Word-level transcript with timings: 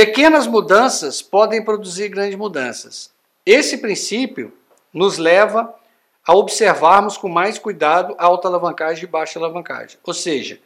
Pequenas 0.00 0.46
mudanças 0.46 1.20
podem 1.20 1.62
produzir 1.62 2.08
grandes 2.08 2.34
mudanças. 2.34 3.12
Esse 3.44 3.76
princípio 3.76 4.50
nos 4.94 5.18
leva 5.18 5.74
a 6.26 6.34
observarmos 6.34 7.18
com 7.18 7.28
mais 7.28 7.58
cuidado 7.58 8.14
a 8.16 8.24
alta 8.24 8.48
alavancagem 8.48 9.04
e 9.04 9.06
baixa 9.06 9.38
alavancagem. 9.38 9.98
Ou 10.02 10.14
seja, 10.14 10.58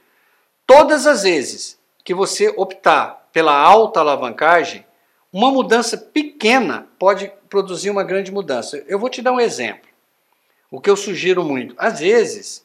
todas 0.65 1.05
as 1.05 1.25
vezes 1.25 1.77
que 2.05 2.15
você 2.15 2.55
optar 2.57 3.29
pela 3.33 3.59
alta 3.59 3.99
alavancagem, 3.99 4.87
uma 5.33 5.51
mudança 5.51 5.99
pequena 5.99 6.87
pode 6.97 7.33
produzir 7.51 7.91
uma 7.91 8.05
grande 8.05 8.31
mudança. 8.31 8.85
Eu 8.87 9.01
vou 9.01 9.11
te 9.11 9.21
dar 9.21 9.33
um 9.33 9.41
exemplo. 9.41 9.91
O 10.71 10.81
que 10.81 10.89
eu 10.89 10.97
sugiro 10.97 11.43
muito. 11.43 11.75
Às 11.77 11.99
vezes, 11.99 12.65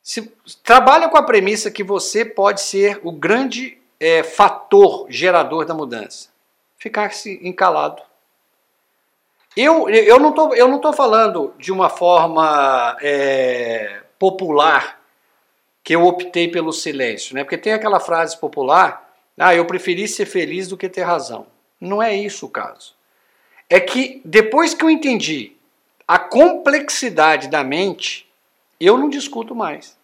se, 0.00 0.22
trabalha 0.62 1.08
com 1.08 1.18
a 1.18 1.24
premissa 1.24 1.68
que 1.68 1.82
você 1.82 2.24
pode 2.24 2.60
ser 2.60 3.00
o 3.02 3.10
grande 3.10 3.77
é, 4.00 4.22
fator 4.22 5.06
gerador 5.08 5.64
da 5.64 5.74
mudança. 5.74 6.28
Ficar-se 6.76 7.40
encalado. 7.42 8.02
Eu, 9.56 9.88
eu 9.88 10.18
não 10.20 10.32
tô, 10.32 10.54
eu 10.54 10.68
não 10.68 10.76
estou 10.76 10.92
falando 10.92 11.52
de 11.58 11.72
uma 11.72 11.88
forma 11.88 12.96
é, 13.00 14.02
popular 14.18 15.00
que 15.82 15.96
eu 15.96 16.04
optei 16.04 16.48
pelo 16.48 16.72
silêncio, 16.72 17.34
né? 17.34 17.42
Porque 17.42 17.58
tem 17.58 17.72
aquela 17.72 17.98
frase 17.98 18.38
popular, 18.38 19.12
ah, 19.36 19.54
eu 19.54 19.64
preferi 19.64 20.06
ser 20.06 20.26
feliz 20.26 20.68
do 20.68 20.76
que 20.76 20.88
ter 20.88 21.02
razão. 21.02 21.46
Não 21.80 22.02
é 22.02 22.14
isso 22.14 22.46
o 22.46 22.50
caso. 22.50 22.94
É 23.70 23.80
que 23.80 24.20
depois 24.24 24.74
que 24.74 24.84
eu 24.84 24.90
entendi 24.90 25.52
a 26.06 26.18
complexidade 26.18 27.48
da 27.48 27.64
mente, 27.64 28.28
eu 28.80 28.96
não 28.96 29.08
discuto 29.08 29.54
mais. 29.54 29.96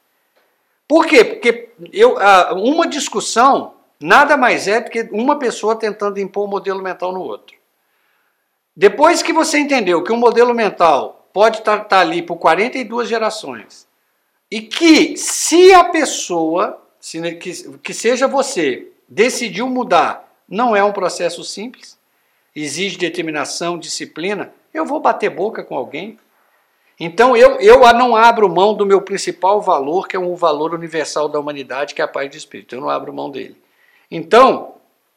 Por 0.87 1.07
quê? 1.07 1.25
Porque 1.25 1.71
eu, 1.93 2.17
uma 2.57 2.87
discussão 2.87 3.75
nada 4.01 4.37
mais 4.37 4.69
é 4.69 4.81
do 4.81 4.91
que 4.91 5.09
uma 5.13 5.39
pessoa 5.39 5.77
tentando 5.77 6.21
impor 6.21 6.45
um 6.45 6.51
modelo 6.51 6.83
mental 6.83 7.13
no 7.13 7.21
outro. 7.21 7.57
Depois 8.77 9.23
que 9.23 9.33
você 9.33 9.59
entendeu 9.59 10.03
que 10.03 10.13
um 10.13 10.17
modelo 10.17 10.53
mental 10.53 11.29
pode 11.33 11.59
estar 11.59 11.79
tá, 11.79 11.85
tá 11.85 12.01
ali 12.01 12.23
por 12.23 12.37
42 12.37 13.09
gerações 13.09 13.87
e 14.51 14.61
que 14.61 15.17
se 15.17 15.73
a 15.73 15.85
pessoa, 15.85 16.81
se, 17.01 17.21
que, 17.37 17.79
que 17.79 17.95
seja 17.95 18.27
você, 18.27 18.89
decidiu 19.09 19.69
mudar, 19.69 20.33
não 20.49 20.75
é 20.75 20.83
um 20.83 20.93
processo 20.93 21.43
simples, 21.45 21.99
exige 22.55 22.97
determinação, 22.97 23.79
disciplina, 23.79 24.53
eu 24.73 24.85
vou 24.85 25.01
bater 25.01 25.31
boca 25.31 25.63
com 25.63 25.77
alguém. 25.77 26.19
Então 26.99 27.37
eu, 27.37 27.61
eu 27.61 27.81
não 27.95 28.15
abro 28.15 28.49
mão 28.49 28.75
do 28.75 28.87
meu 28.87 29.03
principal 29.03 29.61
valor, 29.61 30.07
que 30.07 30.17
é 30.17 30.21
um 30.21 30.35
valor 30.35 30.75
universal 30.75 31.29
da 31.29 31.39
humanidade, 31.39 31.95
que 31.95 32.01
é 32.01 32.05
a 32.05 32.09
paz 32.09 32.31
de 32.31 32.39
espírito. 32.39 32.75
Eu 32.75 32.81
não 32.81 32.89
abro 32.89 33.13
mão 33.13 33.31
dele. 33.31 33.57
Então, 34.17 34.77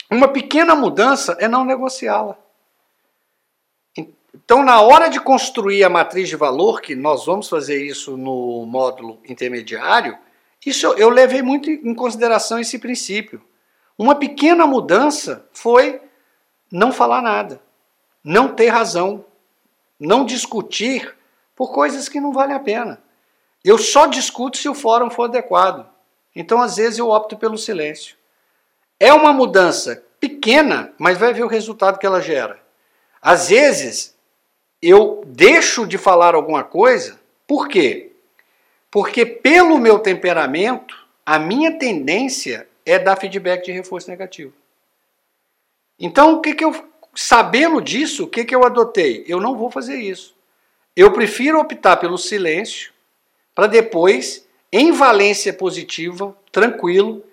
uma 0.10 0.28
pequena 0.28 0.74
mudança 0.74 1.38
é 1.40 1.48
não 1.48 1.64
negociá-la. 1.64 2.36
Então, 3.96 4.64
na 4.64 4.82
hora 4.82 5.08
de 5.08 5.20
construir 5.20 5.84
a 5.84 5.90
matriz 5.90 6.28
de 6.28 6.36
valor, 6.36 6.82
que 6.82 6.96
nós 6.96 7.24
vamos 7.24 7.48
fazer 7.48 7.80
isso 7.86 8.18
no 8.18 8.66
módulo 8.66 9.20
intermediário, 9.30 10.18
isso 10.66 10.88
eu 10.94 11.12
levei 11.12 11.44
muito 11.44 11.70
em 11.70 11.94
consideração 11.94 12.58
esse 12.58 12.80
princípio. 12.80 13.40
Uma 13.96 14.16
pequena 14.16 14.66
mudança 14.66 15.48
foi 15.54 16.02
não 16.72 16.92
falar 16.92 17.22
nada, 17.22 17.62
não 18.24 18.56
ter 18.56 18.70
razão, 18.70 19.24
não 20.00 20.26
discutir 20.26 21.16
por 21.56 21.72
coisas 21.72 22.10
que 22.10 22.20
não 22.20 22.34
valem 22.34 22.56
a 22.56 22.60
pena. 22.60 23.00
Eu 23.64 23.78
só 23.78 24.08
discuto 24.08 24.58
se 24.58 24.68
o 24.68 24.74
fórum 24.74 25.12
for 25.12 25.26
adequado. 25.26 25.88
Então, 26.36 26.60
às 26.60 26.78
vezes, 26.78 26.98
eu 26.98 27.10
opto 27.10 27.38
pelo 27.38 27.60
silêncio. 27.60 28.17
É 29.00 29.14
uma 29.14 29.32
mudança 29.32 30.04
pequena, 30.20 30.94
mas 30.98 31.18
vai 31.18 31.34
ver 31.34 31.44
o 31.44 31.48
resultado 31.48 32.00
que 32.00 32.06
ela 32.06 32.22
gera. 32.22 32.60
Às 33.22 33.50
vezes, 33.50 34.16
eu 34.82 35.24
deixo 35.26 35.86
de 35.86 35.98
falar 35.98 36.36
alguma 36.36 36.64
coisa, 36.64 37.20
por 37.46 37.68
quê? 37.68 38.12
Porque 38.90 39.26
pelo 39.26 39.78
meu 39.78 40.00
temperamento, 40.00 40.96
a 41.26 41.38
minha 41.38 41.78
tendência 41.78 42.68
é 42.86 42.98
dar 42.98 43.16
feedback 43.16 43.66
de 43.66 43.72
reforço 43.72 44.10
negativo. 44.10 44.54
Então, 46.00 46.36
o 46.36 46.42
que, 46.42 46.54
que 46.54 46.64
eu, 46.64 46.74
sabendo 47.14 47.82
disso, 47.82 48.24
o 48.24 48.28
que, 48.28 48.46
que 48.46 48.56
eu 48.56 48.64
adotei? 48.64 49.26
Eu 49.28 49.42
não 49.42 49.58
vou 49.58 49.70
fazer 49.70 49.98
isso. 49.98 50.36
Eu 50.96 51.12
prefiro 51.12 51.60
optar 51.60 51.98
pelo 51.98 52.18
silêncio 52.18 52.92
para 53.54 53.68
depois, 53.68 54.48
em 54.72 54.92
valência 54.92 55.52
positiva, 55.52 56.36
tranquilo, 56.52 57.24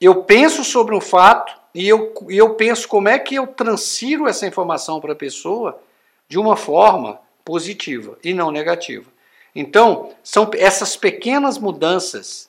eu 0.00 0.22
penso 0.22 0.64
sobre 0.64 0.94
um 0.94 1.00
fato 1.00 1.58
e 1.74 1.88
eu, 1.88 2.14
e 2.28 2.36
eu 2.36 2.54
penso 2.54 2.88
como 2.88 3.08
é 3.08 3.18
que 3.18 3.34
eu 3.34 3.46
transfiro 3.46 4.26
essa 4.26 4.46
informação 4.46 5.00
para 5.00 5.12
a 5.12 5.16
pessoa 5.16 5.80
de 6.28 6.38
uma 6.38 6.56
forma 6.56 7.20
positiva 7.44 8.18
e 8.22 8.34
não 8.34 8.50
negativa. 8.50 9.10
Então, 9.54 10.14
são 10.22 10.50
essas 10.54 10.96
pequenas 10.96 11.58
mudanças 11.58 12.48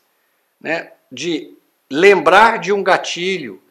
né, 0.60 0.92
de 1.12 1.56
lembrar 1.90 2.60
de 2.60 2.72
um 2.72 2.84
gatilho, 2.84 3.62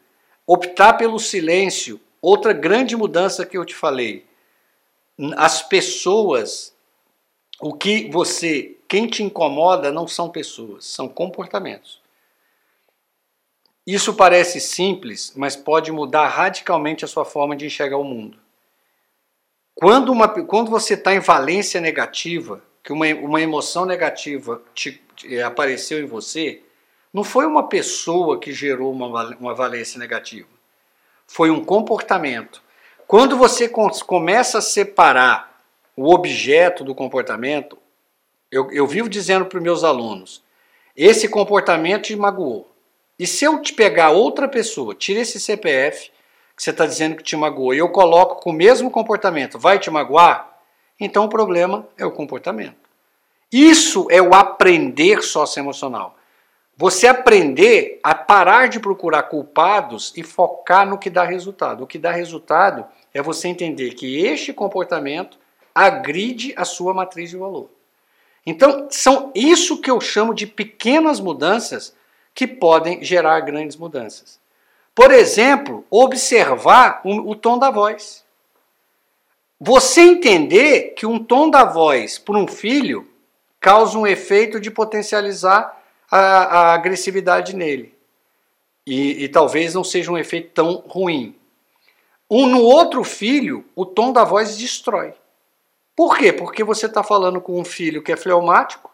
optar 0.45 0.93
pelo 0.93 1.19
silêncio, 1.19 1.99
outra 2.21 2.51
grande 2.51 2.95
mudança 2.95 3.45
que 3.45 3.57
eu 3.57 3.63
te 3.63 3.75
falei. 3.75 4.25
As 5.37 5.61
pessoas, 5.61 6.73
o 7.61 7.73
que 7.73 8.09
você, 8.09 8.77
quem 8.87 9.07
te 9.07 9.23
incomoda 9.23 9.91
não 9.91 10.07
são 10.07 10.29
pessoas, 10.29 10.85
são 10.85 11.07
comportamentos. 11.07 12.01
Isso 13.85 14.13
parece 14.13 14.59
simples, 14.59 15.33
mas 15.35 15.55
pode 15.55 15.91
mudar 15.91 16.27
radicalmente 16.27 17.03
a 17.03 17.07
sua 17.07 17.25
forma 17.25 17.55
de 17.55 17.65
enxergar 17.65 17.97
o 17.97 18.03
mundo. 18.03 18.37
Quando, 19.73 20.11
uma, 20.11 20.27
quando 20.27 20.69
você 20.69 20.93
está 20.93 21.13
em 21.13 21.19
valência 21.19 21.79
negativa, 21.79 22.61
que 22.83 22.91
uma, 22.91 23.07
uma 23.15 23.41
emoção 23.41 23.85
negativa 23.85 24.61
te, 24.73 25.01
te, 25.15 25.41
apareceu 25.41 25.99
em 25.99 26.05
você, 26.05 26.61
não 27.13 27.23
foi 27.23 27.45
uma 27.45 27.67
pessoa 27.67 28.39
que 28.39 28.51
gerou 28.51 28.91
uma, 28.91 29.35
uma 29.37 29.55
valência 29.55 29.97
negativa. 29.97 30.49
Foi 31.25 31.49
um 31.49 31.63
comportamento. 31.63 32.61
Quando 33.07 33.37
você 33.37 33.69
começa 33.69 34.59
a 34.59 34.61
separar 34.61 35.61
o 35.95 36.13
objeto 36.13 36.83
do 36.83 36.93
comportamento, 36.93 37.77
eu, 38.51 38.71
eu 38.71 38.85
vivo 38.85 39.09
dizendo 39.09 39.45
para 39.45 39.57
os 39.57 39.63
meus 39.63 39.83
alunos: 39.83 40.43
esse 40.95 41.27
comportamento 41.27 42.03
te 42.03 42.15
magoou. 42.15 42.68
E 43.19 43.27
se 43.27 43.43
eu 43.43 43.61
te 43.61 43.73
pegar 43.73 44.11
outra 44.11 44.47
pessoa, 44.47 44.95
tira 44.95 45.19
esse 45.19 45.41
CPF, 45.41 46.09
que 46.55 46.63
você 46.63 46.69
está 46.69 46.85
dizendo 46.85 47.17
que 47.17 47.23
te 47.23 47.35
magoou, 47.35 47.73
e 47.73 47.77
eu 47.77 47.89
coloco 47.89 48.41
com 48.41 48.51
o 48.51 48.53
mesmo 48.53 48.89
comportamento, 48.89 49.59
vai 49.59 49.77
te 49.77 49.91
magoar? 49.91 50.57
Então 50.97 51.25
o 51.25 51.29
problema 51.29 51.85
é 51.97 52.05
o 52.05 52.11
comportamento. 52.11 52.77
Isso 53.51 54.07
é 54.09 54.21
o 54.21 54.33
aprender 54.33 55.21
socioemocional. 55.21 56.15
Você 56.77 57.07
aprender 57.07 57.99
a 58.01 58.15
parar 58.15 58.69
de 58.69 58.79
procurar 58.79 59.23
culpados 59.23 60.13
e 60.15 60.23
focar 60.23 60.87
no 60.87 60.97
que 60.97 61.09
dá 61.09 61.25
resultado. 61.25 61.83
O 61.83 61.87
que 61.87 61.97
dá 61.97 62.11
resultado 62.11 62.85
é 63.13 63.21
você 63.21 63.49
entender 63.49 63.95
que 63.95 64.25
este 64.25 64.53
comportamento 64.53 65.37
agride 65.75 66.53
a 66.55 66.63
sua 66.63 66.93
matriz 66.93 67.31
de 67.31 67.37
valor. 67.37 67.69
Então, 68.45 68.87
são 68.89 69.29
isso 69.35 69.81
que 69.81 69.91
eu 69.91 69.99
chamo 69.99 70.33
de 70.33 70.47
pequenas 70.47 71.19
mudanças 71.19 71.93
que 72.33 72.47
podem 72.47 73.03
gerar 73.03 73.39
grandes 73.41 73.75
mudanças. 73.75 74.39
Por 74.95 75.11
exemplo, 75.11 75.85
observar 75.89 77.01
o, 77.03 77.31
o 77.31 77.35
tom 77.35 77.57
da 77.57 77.69
voz. 77.71 78.23
Você 79.59 80.01
entender 80.01 80.93
que 80.95 81.05
um 81.05 81.23
tom 81.23 81.49
da 81.49 81.63
voz 81.63 82.17
para 82.17 82.37
um 82.37 82.47
filho 82.47 83.07
causa 83.59 83.97
um 83.97 84.07
efeito 84.07 84.59
de 84.59 84.71
potencializar 84.71 85.77
a, 86.09 86.17
a 86.19 86.73
agressividade 86.73 87.55
nele. 87.55 87.93
E, 88.85 89.23
e, 89.23 89.29
talvez 89.29 89.73
não 89.73 89.83
seja 89.83 90.11
um 90.11 90.17
efeito 90.17 90.51
tão 90.51 90.83
ruim. 90.87 91.35
Um, 92.29 92.47
no 92.47 92.61
outro 92.61 93.03
filho, 93.03 93.65
o 93.75 93.85
tom 93.85 94.11
da 94.11 94.23
voz 94.23 94.57
destrói. 94.57 95.13
Por 95.95 96.17
quê? 96.17 96.31
Porque 96.31 96.63
você 96.63 96.85
está 96.85 97.03
falando 97.03 97.41
com 97.41 97.59
um 97.59 97.65
filho 97.65 98.01
que 98.01 98.11
é 98.11 98.15
fleumático, 98.15 98.89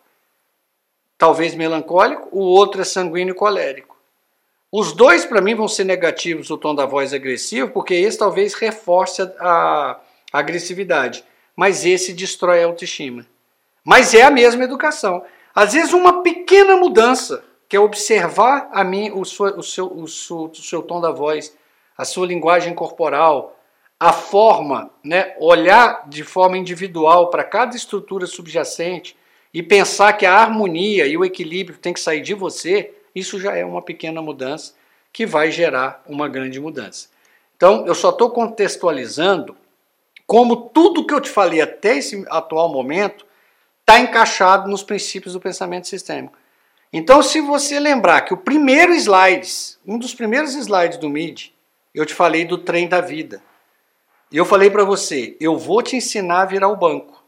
talvez 1.18 1.56
melancólico, 1.56 2.28
o 2.32 2.40
outro 2.42 2.82
é 2.82 2.84
sanguíneo 2.84 3.34
e 3.34 3.36
colérico. 3.36 3.96
Os 4.72 4.92
dois, 4.92 5.26
para 5.26 5.42
mim, 5.42 5.56
vão 5.56 5.68
ser 5.68 5.86
negativos 5.86 6.50
o 6.50 6.58
tom 6.58 6.76
da 6.76 6.86
voz 6.86 7.14
agressivo, 7.14 7.72
porque 7.72 7.94
esse 7.94 8.18
talvez 8.18 8.54
reforce 8.54 9.22
a, 9.22 9.32
a, 9.40 10.00
agressividade, 10.34 11.24
mas 11.56 11.86
esse 11.86 12.14
destrói 12.14 12.62
a 12.62 12.66
autoestima. 12.66 13.26
Mas 13.84 14.14
é 14.14 14.24
a 14.24 14.32
mesma 14.32 14.64
educação. 14.64 15.24
Às 15.54 15.74
vezes, 15.74 15.94
uma 15.94 16.22
pequena 16.22 16.76
mudança, 16.76 17.44
que 17.70 17.78
é 17.78 17.80
observar 17.80 18.70
a 18.74 18.84
mim, 18.84 19.12
o, 19.14 19.24
sua, 19.24 19.58
o, 19.58 19.64
seu, 19.64 19.88
o, 19.88 20.08
seu, 20.08 20.46
o 20.46 20.56
seu 20.56 20.82
tom 20.82 21.00
da 21.00 21.12
voz, 21.12 21.56
a 21.98 22.04
sua 22.04 22.28
linguagem 22.28 22.74
corporal, 22.74 23.58
a 23.98 24.12
forma, 24.12 24.92
né, 25.02 25.34
olhar 25.40 26.10
de 26.10 26.24
forma 26.24 26.58
individual 26.58 27.30
para 27.30 27.44
cada 27.44 27.78
estrutura 27.78 28.28
subjacente 28.28 29.16
e 29.56 29.64
pensar 29.64 30.12
que 30.12 30.26
a 30.26 30.36
harmonia 30.36 31.08
e 31.08 31.16
o 31.18 31.24
equilíbrio 31.24 31.78
tem 31.78 31.94
que 31.94 32.00
sair 32.02 32.20
de 32.20 32.34
você, 32.34 32.94
isso 33.16 33.40
já 33.40 33.56
é 33.56 33.64
uma 33.64 33.82
pequena 33.82 34.22
mudança 34.22 34.74
que 35.14 35.26
vai 35.26 35.50
gerar 35.50 36.04
uma 36.06 36.28
grande 36.28 36.60
mudança. 36.60 37.08
Então, 37.56 37.88
eu 37.88 37.96
só 37.96 38.10
estou 38.10 38.32
contextualizando 38.32 39.56
como 40.28 40.58
tudo 40.58 41.08
que 41.08 41.14
eu 41.14 41.22
te 41.22 41.30
falei 41.30 41.62
até 41.62 41.96
esse 41.96 42.26
atual 42.28 42.68
momento 42.68 43.26
está 43.80 43.98
encaixado 43.98 44.70
nos 44.70 44.84
princípios 44.84 45.32
do 45.32 45.40
pensamento 45.40 45.88
sistêmico. 45.88 46.38
Então, 46.92 47.24
se 47.24 47.40
você 47.40 47.80
lembrar 47.80 48.24
que 48.24 48.34
o 48.34 48.38
primeiro 48.38 48.94
slide, 48.94 49.50
um 49.88 49.98
dos 49.98 50.14
primeiros 50.14 50.54
slides 50.54 50.98
do 50.98 51.10
MID, 51.10 51.54
eu 51.94 52.06
te 52.06 52.14
falei 52.14 52.44
do 52.44 52.58
trem 52.58 52.90
da 52.90 53.00
vida. 53.00 53.42
E 54.30 54.36
eu 54.36 54.44
falei 54.44 54.70
para 54.70 54.84
você, 54.84 55.38
eu 55.40 55.58
vou 55.58 55.82
te 55.82 55.96
ensinar 55.96 56.42
a 56.42 56.46
virar 56.46 56.68
o 56.68 56.76
banco. 56.76 57.24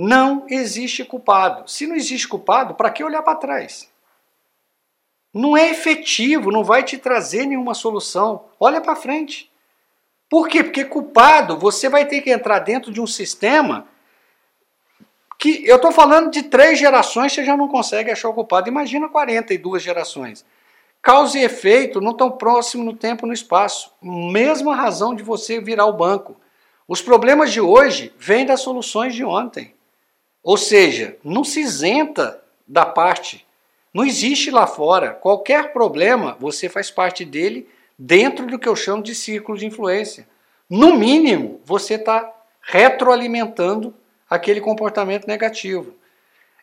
Não 0.00 0.46
existe 0.48 1.04
culpado. 1.04 1.68
Se 1.68 1.84
não 1.84 1.96
existe 1.96 2.28
culpado, 2.28 2.72
para 2.72 2.88
que 2.88 3.02
olhar 3.02 3.20
para 3.20 3.34
trás? 3.34 3.90
Não 5.34 5.56
é 5.56 5.70
efetivo, 5.70 6.52
não 6.52 6.62
vai 6.62 6.84
te 6.84 6.96
trazer 6.96 7.46
nenhuma 7.46 7.74
solução. 7.74 8.44
Olha 8.60 8.80
para 8.80 8.94
frente. 8.94 9.50
Por 10.30 10.46
quê? 10.46 10.62
Porque 10.62 10.84
culpado, 10.84 11.58
você 11.58 11.88
vai 11.88 12.06
ter 12.06 12.20
que 12.20 12.30
entrar 12.30 12.60
dentro 12.60 12.92
de 12.92 13.00
um 13.00 13.08
sistema 13.08 13.88
que 15.36 15.66
eu 15.66 15.74
estou 15.74 15.90
falando 15.90 16.30
de 16.30 16.44
três 16.44 16.78
gerações, 16.78 17.32
você 17.32 17.44
já 17.44 17.56
não 17.56 17.66
consegue 17.66 18.12
achar 18.12 18.28
o 18.28 18.34
culpado. 18.34 18.68
Imagina 18.68 19.08
42 19.08 19.82
gerações. 19.82 20.46
Causa 21.02 21.40
e 21.40 21.42
efeito 21.42 22.00
não 22.00 22.14
tão 22.14 22.30
próximo 22.30 22.84
no 22.84 22.94
tempo 22.94 23.26
e 23.26 23.28
no 23.28 23.34
espaço. 23.34 23.90
Mesma 24.00 24.76
razão 24.76 25.12
de 25.12 25.24
você 25.24 25.60
virar 25.60 25.86
o 25.86 25.96
banco. 25.96 26.36
Os 26.86 27.02
problemas 27.02 27.50
de 27.50 27.60
hoje 27.60 28.14
vêm 28.16 28.46
das 28.46 28.60
soluções 28.60 29.12
de 29.12 29.24
ontem. 29.24 29.76
Ou 30.42 30.56
seja, 30.56 31.16
não 31.22 31.44
se 31.44 31.60
isenta 31.60 32.42
da 32.66 32.86
parte. 32.86 33.46
Não 33.92 34.04
existe 34.04 34.50
lá 34.50 34.66
fora. 34.66 35.12
Qualquer 35.12 35.72
problema, 35.72 36.36
você 36.38 36.68
faz 36.68 36.90
parte 36.90 37.24
dele 37.24 37.68
dentro 37.98 38.46
do 38.46 38.58
que 38.58 38.68
eu 38.68 38.76
chamo 38.76 39.02
de 39.02 39.14
círculo 39.14 39.58
de 39.58 39.66
influência. 39.66 40.28
No 40.68 40.96
mínimo, 40.96 41.60
você 41.64 41.94
está 41.94 42.32
retroalimentando 42.60 43.94
aquele 44.28 44.60
comportamento 44.60 45.26
negativo. 45.26 45.94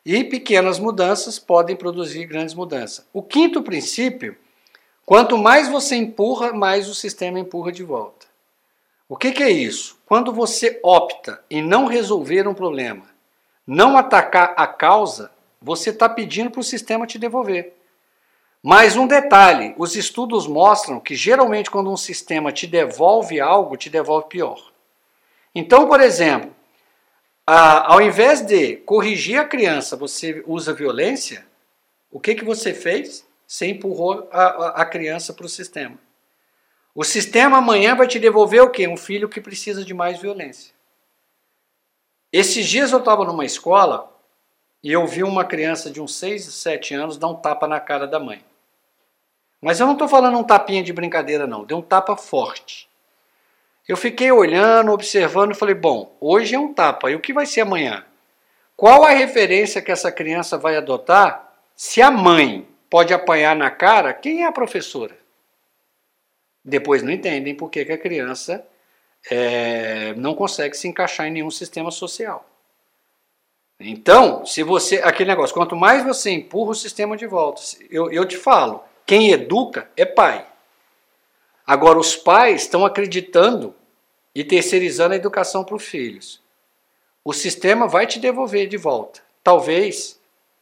E 0.06 0.24
pequenas 0.24 0.78
mudanças 0.78 1.40
podem 1.40 1.76
produzir 1.76 2.26
grandes 2.26 2.54
mudanças. 2.54 3.08
O 3.12 3.24
quinto 3.24 3.64
princípio, 3.64 4.38
quanto 5.04 5.36
mais 5.36 5.68
você 5.68 5.96
empurra, 5.96 6.54
mais 6.54 6.88
o 6.88 6.94
sistema 6.94 7.40
empurra 7.40 7.72
de 7.72 7.84
volta. 7.84 8.28
O 9.10 9.18
que, 9.18 9.32
que 9.32 9.42
é 9.42 9.50
isso? 9.50 9.98
Quando 10.06 10.32
você 10.32 10.80
opta 10.84 11.44
em 11.50 11.64
não 11.64 11.88
resolver 11.88 12.48
um 12.48 12.54
problema, 12.54 13.15
não 13.66 13.98
atacar 13.98 14.54
a 14.56 14.68
causa, 14.68 15.32
você 15.62 15.90
está 15.90 16.08
pedindo 16.08 16.52
para 16.52 16.60
o 16.60 16.64
sistema 16.64 17.08
te 17.08 17.18
devolver. 17.18 17.74
Mais 18.62 18.96
um 18.96 19.08
detalhe: 19.08 19.74
os 19.78 19.96
estudos 19.96 20.48
mostram 20.48 21.00
que 21.00 21.16
geralmente 21.16 21.72
quando 21.72 21.92
um 21.92 21.98
sistema 21.98 22.52
te 22.52 22.68
devolve 22.68 23.40
algo, 23.40 23.78
te 23.78 23.90
devolve 23.90 24.28
pior. 24.28 24.72
Então, 25.54 25.88
por 25.88 26.02
exemplo, 26.02 26.54
ah, 27.48 27.94
ao 27.94 28.02
invés 28.02 28.42
de 28.42 28.78
corrigir 28.78 29.40
a 29.40 29.46
criança, 29.46 29.96
você 29.96 30.44
usa 30.48 30.74
violência, 30.74 31.46
o 32.12 32.20
que, 32.20 32.36
que 32.36 32.44
você 32.44 32.74
fez? 32.74 33.26
Você 33.48 33.68
empurrou 33.68 34.28
a, 34.32 34.82
a 34.82 34.86
criança 34.86 35.34
para 35.34 35.46
o 35.46 35.50
sistema. 35.50 35.98
O 36.94 37.04
sistema 37.04 37.58
amanhã 37.58 37.96
vai 37.96 38.08
te 38.08 38.18
devolver 38.18 38.62
o 38.62 38.70
quê? 38.70 38.88
Um 38.88 38.98
filho 38.98 39.30
que 39.30 39.42
precisa 39.42 39.84
de 39.84 39.94
mais 39.94 40.20
violência. 40.20 40.75
Esses 42.38 42.68
dias 42.68 42.92
eu 42.92 43.00
estava 43.00 43.24
numa 43.24 43.46
escola 43.46 44.14
e 44.84 44.92
eu 44.92 45.08
vi 45.08 45.24
uma 45.24 45.46
criança 45.46 45.90
de 45.90 46.02
uns 46.02 46.16
6, 46.16 46.44
7 46.44 46.94
anos 46.94 47.18
dar 47.18 47.30
um 47.30 47.36
tapa 47.36 47.66
na 47.66 47.80
cara 47.80 48.06
da 48.06 48.20
mãe. 48.20 48.44
Mas 49.62 49.80
eu 49.80 49.86
não 49.86 49.94
estou 49.94 50.06
falando 50.06 50.38
um 50.38 50.44
tapinha 50.44 50.84
de 50.84 50.92
brincadeira, 50.92 51.48
não. 51.48 51.64
Deu 51.64 51.78
um 51.78 51.82
tapa 51.82 52.18
forte. 52.18 52.90
Eu 53.88 53.96
fiquei 53.96 54.34
olhando, 54.34 54.92
observando 54.92 55.54
e 55.54 55.58
falei: 55.58 55.76
bom, 55.76 56.14
hoje 56.20 56.56
é 56.56 56.60
um 56.60 56.74
tapa, 56.74 57.10
e 57.10 57.16
o 57.16 57.22
que 57.22 57.32
vai 57.32 57.46
ser 57.46 57.62
amanhã? 57.62 58.04
Qual 58.76 59.06
a 59.06 59.12
referência 59.12 59.82
que 59.82 59.90
essa 59.90 60.12
criança 60.12 60.58
vai 60.58 60.76
adotar 60.76 61.54
se 61.74 62.02
a 62.02 62.12
mãe 62.12 62.68
pode 62.90 63.14
apanhar 63.14 63.56
na 63.56 63.72
cara? 63.72 64.14
Quem 64.14 64.44
é 64.44 64.46
a 64.46 64.52
professora? 64.52 65.18
Depois 66.62 67.02
não 67.02 67.14
entendem 67.14 67.56
por 67.56 67.70
que, 67.70 67.86
que 67.86 67.94
a 67.94 67.98
criança 67.98 68.68
é, 69.30 70.14
não 70.16 70.36
consegue 70.36 70.76
se 70.76 70.88
encaixar 70.88 71.28
em 71.28 71.32
nenhum 71.32 71.52
sistema 71.52 71.92
social. 71.92 72.48
Então, 73.80 74.46
se 74.46 74.64
você. 74.64 74.98
Aquele 74.98 75.30
negócio, 75.30 75.54
quanto 75.54 75.76
mais 75.76 76.04
você 76.04 76.32
empurra 76.32 76.72
o 76.72 76.76
sistema 76.76 77.18
de 77.18 77.28
volta, 77.28 77.62
eu, 77.90 78.12
eu 78.12 78.26
te 78.26 78.38
falo, 78.38 78.84
quem 79.06 79.32
educa 79.32 79.90
é 79.98 80.06
pai. 80.06 80.46
Agora, 81.68 82.00
os 82.00 82.16
pais 82.16 82.62
estão 82.62 82.86
acreditando 82.86 83.76
e 84.34 84.44
terceirizando 84.44 85.14
a 85.14 85.18
educação 85.18 85.64
para 85.64 85.76
os 85.76 85.84
filhos. 85.84 86.42
O 87.24 87.34
sistema 87.34 87.88
vai 87.88 88.06
te 88.06 88.20
devolver 88.20 88.68
de 88.68 88.78
volta. 88.78 89.22
Talvez 89.44 90.20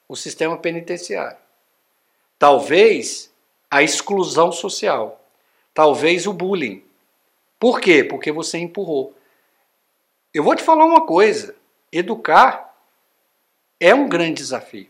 o 0.08 0.16
sistema 0.16 0.58
penitenciário. 0.58 1.38
Talvez 2.40 3.32
a 3.70 3.84
exclusão 3.84 4.52
social. 4.52 5.22
Talvez 5.74 6.26
o 6.26 6.34
bullying. 6.34 6.84
Por 7.64 7.80
quê? 7.80 8.04
Porque 8.04 8.30
você 8.30 8.58
empurrou. 8.58 9.16
Eu 10.34 10.44
vou 10.44 10.54
te 10.54 10.62
falar 10.62 10.84
uma 10.84 11.06
coisa: 11.06 11.56
educar 11.90 12.76
é 13.80 13.96
um 13.96 14.10
grande 14.10 14.42
desafio. 14.42 14.90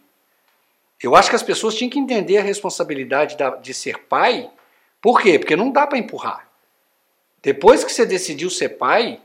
Eu 1.00 1.16
acho 1.16 1.30
que 1.30 1.36
as 1.36 1.44
pessoas 1.44 1.76
tinham 1.76 1.92
que 1.92 2.00
entender 2.00 2.40
a 2.40 2.42
responsabilidade 2.42 3.38
de 3.62 3.74
ser 3.76 4.00
pai 4.06 4.50
por 5.04 5.22
quê? 5.22 5.38
Porque 5.38 5.58
não 5.58 5.70
dá 5.70 5.86
para 5.86 5.98
empurrar. 5.98 6.50
Depois 7.42 7.84
que 7.84 7.92
você 7.92 8.06
decidiu 8.06 8.50
ser 8.50 8.70
pai, 8.70 9.20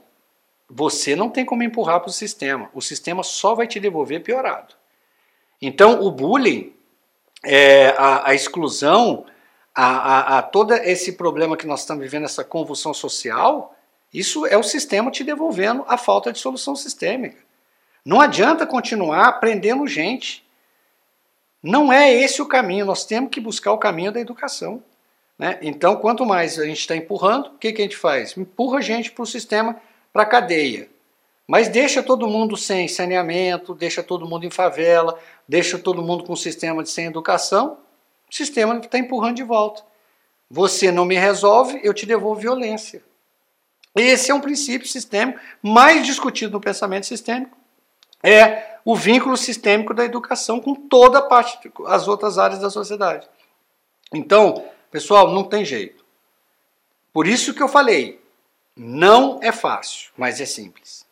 você 0.69 1.15
não 1.15 1.31
tem 1.31 1.45
como 1.45 1.63
empurrar 1.63 2.01
para 2.01 2.11
o 2.11 2.13
sistema. 2.13 2.69
O 2.75 2.83
sistema 2.83 3.23
só 3.23 3.55
vai 3.55 3.69
te 3.69 3.79
devolver 3.79 4.21
piorado. 4.25 4.75
Então, 5.63 6.03
o 6.03 6.11
bullying, 6.11 6.75
é, 7.45 7.91
a, 7.97 8.31
a, 8.31 8.35
exclusão, 8.35 9.25
a, 9.81 9.87
a, 9.87 10.39
a, 10.39 10.43
todo 10.43 10.75
esse 10.75 11.13
problema 11.13 11.57
que 11.57 11.65
nós 11.65 11.81
estamos 11.81 12.03
vivendo, 12.03 12.25
essa 12.25 12.43
convulsão 12.43 12.93
social, 12.93 13.77
isso 14.13 14.45
é 14.45 14.59
o 14.59 14.63
sistema 14.65 15.09
te 15.09 15.23
devolvendo 15.23 15.85
a 15.87 15.97
falta 15.97 16.33
de 16.33 16.41
solução 16.41 16.75
sistêmica. 16.75 17.39
Não 18.05 18.21
adianta 18.21 18.67
continuar 18.67 19.39
prendendo 19.39 19.87
gente. 19.87 20.45
Não 21.63 21.93
é 21.93 22.13
esse 22.13 22.43
o 22.43 22.47
caminho. 22.47 22.87
Nós 22.87 23.05
temos 23.05 23.31
que 23.31 23.41
buscar 23.41 23.71
o 23.71 23.79
caminho 23.79 24.11
da 24.11 24.19
educação. 24.19 24.83
Né? 25.39 25.61
Então, 25.63 25.95
quanto 25.95 26.27
mais 26.27 26.59
a 26.59 26.65
gente 26.65 26.81
está 26.81 26.97
empurrando, 26.97 27.51
o 27.51 27.59
que, 27.59 27.73
que 27.73 27.81
a 27.81 27.85
gente 27.85 27.97
faz? 27.97 28.37
Empurra 28.37 28.79
a 28.79 28.83
gente 28.83 29.13
para 29.13 29.23
o 29.23 29.27
sistema, 29.27 29.81
para 30.13 30.25
a 30.25 30.27
cadeia. 30.27 30.89
Mas 31.47 31.69
deixa 31.69 32.03
todo 32.03 32.27
mundo 32.27 32.57
sem 32.57 32.89
saneamento, 32.89 33.77
deixa 33.77 34.03
todo 34.03 34.27
mundo 34.27 34.45
em 34.45 34.51
favela, 34.51 35.17
deixa 35.47 35.79
todo 35.79 36.03
mundo 36.03 36.25
com 36.25 36.33
um 36.33 36.37
sistema 36.37 36.83
de 36.83 36.91
sem 36.91 37.07
educação, 37.07 37.79
o 38.31 38.35
sistema 38.35 38.77
está 38.79 38.99
empurrando 38.99 39.37
de 39.37 39.43
volta. 39.43 39.83
Você 40.51 40.91
não 40.91 41.05
me 41.05 41.17
resolve, 41.17 41.81
eu 41.83 41.93
te 41.93 42.07
devolvo 42.07 42.41
violência. 42.41 43.03
Esse 43.95 44.31
é 44.31 44.35
um 44.35 44.41
princípio 44.41 44.89
sistêmico 44.89 45.41
mais 45.63 46.07
discutido 46.07 46.53
no 46.53 46.61
pensamento 46.61 47.07
sistêmico. 47.07 47.57
É 48.23 48.79
o 48.85 48.95
vínculo 48.95 49.37
sistêmico 49.37 49.93
da 49.93 50.05
educação 50.05 50.61
com 50.61 50.75
toda 50.75 51.19
a 51.19 51.23
parte, 51.23 51.71
as 51.87 52.09
outras 52.09 52.39
áreas 52.39 52.61
da 52.61 52.71
sociedade. 52.71 53.29
Então, 54.13 54.65
Pessoal, 54.91 55.31
não 55.31 55.45
tem 55.45 55.65
jeito. 55.65 56.05
Por 57.13 57.27
isso 57.27 57.53
que 57.53 57.63
eu 57.63 57.69
falei, 57.69 58.21
não 58.75 59.39
é 59.43 59.53
fácil, 59.53 60.11
mas 60.17 60.41
é 60.41 60.47
simples. 60.47 61.07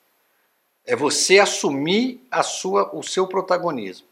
É 0.84 0.96
você 0.96 1.38
assumir 1.38 2.26
a 2.30 2.42
sua, 2.42 2.94
o 2.94 3.02
seu 3.02 3.26
protagonismo. 3.26 4.06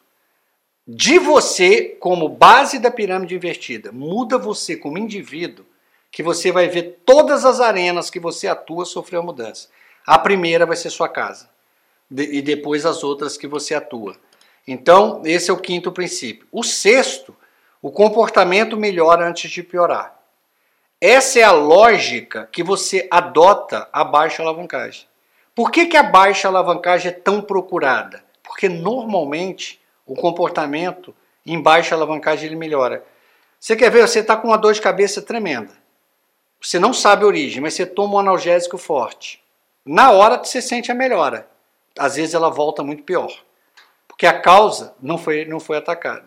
De 0.87 1.19
você 1.19 1.97
como 1.99 2.29
base 2.29 2.79
da 2.79 2.91
pirâmide 2.91 3.35
invertida, 3.35 3.91
muda 3.91 4.37
você 4.37 4.77
como 4.77 4.99
indivíduo, 4.99 5.65
que 6.11 6.23
você 6.23 6.53
vai 6.53 6.69
ver 6.69 7.01
todas 7.05 7.45
as 7.45 7.61
arenas 7.61 8.11
que 8.11 8.21
você 8.21 8.47
atua 8.47 8.85
sofrer 8.85 9.19
uma 9.19 9.27
mudança. 9.27 9.69
A 10.07 10.19
primeira 10.19 10.67
vai 10.67 10.77
ser 10.77 10.91
sua 10.91 11.09
casa 11.09 11.49
e 12.11 12.43
depois 12.43 12.85
as 12.85 13.03
outras 13.03 13.37
que 13.37 13.47
você 13.47 13.75
atua. 13.75 14.17
Então, 14.67 15.23
esse 15.25 15.51
é 15.51 15.53
o 15.55 15.59
quinto 15.59 15.91
princípio. 15.91 16.47
O 16.53 16.63
sexto 16.63 17.35
o 17.85 17.91
comportamento 17.91 18.79
melhora 18.79 19.29
antes 19.29 19.51
de 19.51 19.63
piorar. 19.63 20.19
Essa 20.99 21.41
é 21.41 21.43
a 21.43 21.53
lógica 21.53 22.49
que 22.51 22.63
você 22.63 23.07
adota 23.11 23.87
a 23.93 24.03
baixa 24.03 24.43
alavancagem. 24.43 25.07
Por 25.55 25.71
que, 25.71 25.85
que 25.85 25.97
a 25.99 26.03
baixa 26.03 26.49
alavancagem 26.49 27.11
é 27.11 27.15
tão 27.15 27.43
procurada? 27.43 28.25
Porque 28.43 28.71
normalmente 28.71 29.79
o 30.07 30.15
comportamento 30.15 31.15
em 31.47 31.61
baixa 31.61 31.95
alavancagem 31.95 32.47
ele 32.47 32.57
melhora. 32.57 33.05
Você 33.59 33.77
quer 33.77 33.91
ver? 33.91 34.07
Você 34.07 34.21
está 34.21 34.37
com 34.37 34.49
uma 34.49 34.59
dor 34.59 34.75
de 34.75 34.81
cabeça 34.81 35.23
tremenda. 35.23 35.73
Você 36.61 36.79
não 36.79 36.93
sabe 36.93 37.25
a 37.25 37.27
origem, 37.27 37.61
mas 37.61 37.75
você 37.75 37.85
toma 37.85 38.15
um 38.15 38.19
analgésico 38.19 38.79
forte. 38.79 39.43
Na 39.85 40.11
hora 40.13 40.43
você 40.43 40.63
sente 40.63 40.91
a 40.91 40.95
melhora. 40.95 41.49
Às 41.99 42.17
vezes 42.17 42.35
ela 42.35 42.51
volta 42.51 42.83
muito 42.83 43.03
pior. 43.03 43.33
Porque 44.09 44.27
a 44.27 44.41
causa 44.41 44.95
não 45.01 45.19
foi, 45.19 45.45
não 45.45 45.61
foi 45.61 45.77
atacada. 45.77 46.27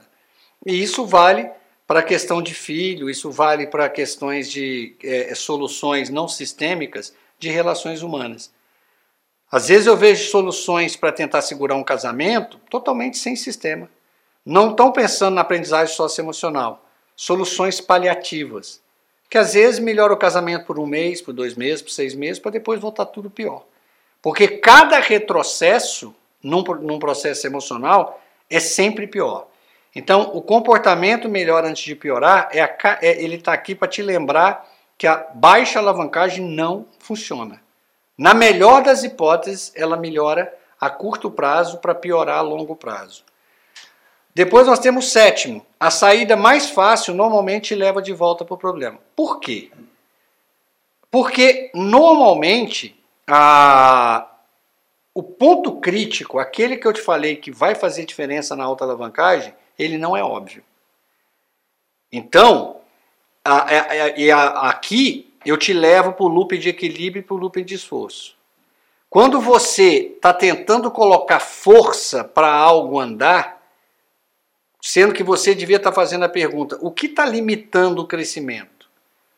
E 0.66 0.82
isso 0.82 1.06
vale 1.06 1.50
para 1.88 2.02
a 2.02 2.04
questão 2.04 2.42
de 2.42 2.54
filho, 2.54 3.10
isso 3.10 3.32
vale 3.32 3.66
para 3.66 3.90
questões 3.90 4.52
de 4.52 4.96
é, 5.04 5.34
soluções 5.34 6.10
não 6.10 6.28
sistêmicas 6.28 7.16
de 7.40 7.50
relações 7.50 8.02
humanas. 8.02 8.52
Às 9.52 9.70
vezes 9.70 9.88
eu 9.88 9.96
vejo 9.96 10.30
soluções 10.30 10.96
para 10.96 11.12
tentar 11.12 11.42
segurar 11.42 11.76
um 11.76 11.84
casamento 11.84 12.58
totalmente 12.70 13.18
sem 13.18 13.36
sistema. 13.36 13.90
Não 14.46 14.72
estão 14.72 14.92
pensando 14.92 15.36
na 15.36 15.42
aprendizagem 15.42 15.96
socioemocional. 15.96 16.84
Soluções 17.16 17.80
paliativas. 17.80 18.82
Que 19.30 19.38
às 19.38 19.54
vezes 19.54 19.80
melhora 19.80 20.14
o 20.14 20.18
casamento 20.18 20.66
por 20.66 20.80
um 20.80 20.86
mês, 20.86 21.22
por 21.22 21.34
dois 21.34 21.56
meses, 21.56 21.82
por 21.82 21.92
seis 21.92 22.14
meses, 22.14 22.40
para 22.40 22.52
depois 22.52 22.80
voltar 22.80 23.06
tudo 23.06 23.30
pior. 23.30 23.66
Porque 24.22 24.48
cada 24.48 25.00
retrocesso 25.00 26.14
num, 26.44 26.62
num 26.82 27.00
processo 27.00 27.46
emocional 27.48 28.22
é 28.50 28.60
sempre 28.60 29.08
pior. 29.08 29.48
Então, 29.96 30.32
o 30.34 30.42
comportamento 30.42 31.28
melhor 31.28 31.66
antes 31.66 31.84
de 31.84 31.96
piorar, 31.96 32.50
é, 32.52 32.62
a, 32.62 33.00
é 33.02 33.22
ele 33.24 33.36
está 33.36 33.54
aqui 33.54 33.74
para 33.74 33.88
te 33.88 34.02
lembrar 34.02 34.70
que 34.98 35.08
a 35.08 35.16
baixa 35.34 35.80
alavancagem 35.80 36.46
não 36.46 36.86
funciona. 37.00 37.62
Na 38.18 38.34
melhor 38.34 38.82
das 38.82 39.04
hipóteses, 39.04 39.72
ela 39.76 39.96
melhora 39.96 40.52
a 40.80 40.90
curto 40.90 41.30
prazo 41.30 41.78
para 41.78 41.94
piorar 41.94 42.40
a 42.40 42.42
longo 42.42 42.76
prazo. 42.76 43.24
Depois 44.34 44.68
nós 44.68 44.80
temos 44.80 45.06
o 45.06 45.10
sétimo. 45.10 45.66
A 45.80 45.90
saída 45.90 46.36
mais 46.36 46.70
fácil 46.70 47.14
normalmente 47.14 47.74
leva 47.74 48.02
de 48.02 48.14
volta 48.14 48.46
para 48.46 48.54
o 48.54 48.58
problema. 48.58 49.00
Por 49.16 49.40
quê? 49.40 49.72
Porque 51.10 51.72
normalmente 51.74 52.96
a, 53.28 54.28
o 55.14 55.24
ponto 55.24 55.80
crítico, 55.80 56.38
aquele 56.38 56.78
que 56.78 56.88
eu 56.88 56.94
te 56.94 57.02
falei 57.02 57.36
que 57.36 57.52
vai 57.52 57.74
fazer 57.74 58.06
diferença 58.06 58.56
na 58.56 58.64
alta 58.64 58.84
alavancagem, 58.84 59.54
ele 59.78 59.98
não 59.98 60.16
é 60.16 60.24
óbvio. 60.24 60.64
Então, 62.12 62.82
a, 63.44 63.66
a, 63.74 64.70
aqui 64.70 65.27
eu 65.50 65.58
te 65.58 65.74
levo 65.74 66.14
para 66.14 66.26
o 66.26 66.30
loop 66.30 66.58
de 66.58 66.70
equilíbrio 66.70 67.22
e 67.22 67.24
para 67.24 67.36
o 67.36 67.40
loop 67.40 67.64
de 67.64 67.76
esforço. 67.76 68.36
Quando 69.10 69.40
você 69.40 70.14
está 70.16 70.34
tentando 70.34 70.92
colocar 70.92 71.40
força 71.40 72.24
para 72.24 72.52
algo 72.52 73.00
andar, 73.00 73.62
sendo 74.82 75.14
que 75.14 75.24
você 75.24 75.56
devia 75.56 75.78
estar 75.78 75.92
tá 75.92 75.96
fazendo 75.96 76.26
a 76.26 76.30
pergunta: 76.30 76.78
o 76.82 76.92
que 76.92 77.06
está 77.06 77.26
limitando 77.26 78.02
o 78.02 78.08
crescimento? 78.08 78.90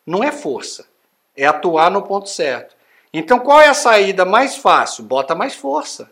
Não 0.05 0.23
é 0.23 0.31
força, 0.31 0.87
é 1.35 1.45
atuar 1.45 1.91
no 1.91 2.01
ponto 2.01 2.27
certo. 2.27 2.75
Então, 3.13 3.39
qual 3.39 3.61
é 3.61 3.67
a 3.67 3.73
saída 3.73 4.25
mais 4.25 4.57
fácil? 4.57 5.03
Bota 5.03 5.35
mais 5.35 5.55
força, 5.55 6.11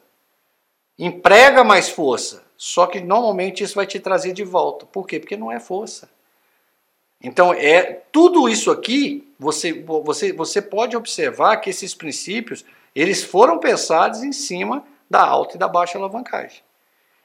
emprega 0.98 1.64
mais 1.64 1.90
força. 1.90 2.46
Só 2.56 2.88
que 2.88 3.00
normalmente 3.00 3.64
isso 3.64 3.76
vai 3.76 3.86
te 3.86 4.00
trazer 4.00 4.34
de 4.34 4.44
volta. 4.44 4.86
Por 4.88 5.06
quê? 5.06 5.20
Porque 5.20 5.38
não 5.38 5.52
é 5.52 5.60
força. 5.60 6.10
Então, 7.22 7.54
é 7.54 8.02
tudo 8.12 8.48
isso 8.48 8.70
aqui, 8.70 9.28
você, 9.40 9.74
você, 9.74 10.32
você 10.32 10.62
pode 10.62 10.96
observar 10.96 11.58
que 11.58 11.70
esses 11.70 11.94
princípios, 11.94 12.64
eles 12.96 13.24
foram 13.24 13.60
pensados 13.60 14.24
em 14.24 14.32
cima 14.32 14.86
da 15.10 15.22
alta 15.22 15.56
e 15.56 15.60
da 15.60 15.68
baixa 15.68 15.98
alavancagem. 15.98 16.62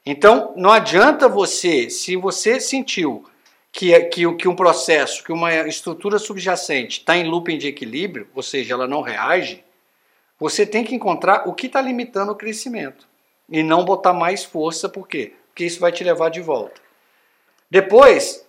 Então, 0.04 0.52
não 0.56 0.70
adianta 0.70 1.28
você, 1.28 1.88
se 1.88 2.16
você 2.16 2.58
sentiu 2.58 3.24
que, 3.70 3.98
que, 4.06 4.34
que 4.34 4.48
um 4.48 4.56
processo, 4.56 5.22
que 5.22 5.32
uma 5.32 5.52
estrutura 5.68 6.18
subjacente 6.18 7.00
está 7.00 7.16
em 7.16 7.28
looping 7.28 7.58
de 7.58 7.68
equilíbrio, 7.68 8.28
ou 8.34 8.42
seja, 8.42 8.74
ela 8.74 8.88
não 8.88 9.00
reage, 9.00 9.64
você 10.38 10.66
tem 10.66 10.82
que 10.82 10.94
encontrar 10.94 11.48
o 11.48 11.54
que 11.54 11.66
está 11.66 11.80
limitando 11.80 12.32
o 12.32 12.36
crescimento 12.36 13.06
e 13.48 13.62
não 13.62 13.84
botar 13.84 14.12
mais 14.12 14.44
força, 14.44 14.88
por 14.88 15.06
quê? 15.06 15.34
Porque 15.48 15.64
isso 15.64 15.78
vai 15.78 15.92
te 15.92 16.02
levar 16.02 16.30
de 16.30 16.40
volta. 16.40 16.80
Depois, 17.70 18.44